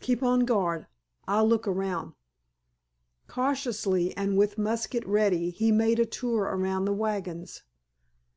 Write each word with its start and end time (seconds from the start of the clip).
"Keep 0.00 0.22
on 0.22 0.44
guard. 0.44 0.86
I'll 1.26 1.48
look 1.48 1.66
around." 1.66 2.12
Cautiously 3.26 4.16
and 4.16 4.38
with 4.38 4.56
musket 4.56 5.04
ready 5.06 5.50
he 5.50 5.72
made 5.72 5.98
a 5.98 6.06
tour 6.06 6.42
around 6.42 6.84
the 6.84 6.92
wagons. 6.94 7.64